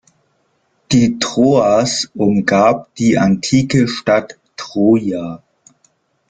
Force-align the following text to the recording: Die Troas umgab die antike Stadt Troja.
Die 0.91 1.19
Troas 1.19 2.09
umgab 2.15 2.89
die 2.95 3.19
antike 3.19 3.87
Stadt 3.87 4.39
Troja. 4.57 5.43